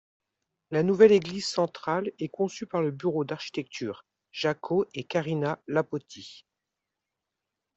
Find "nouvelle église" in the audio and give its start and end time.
0.81-1.45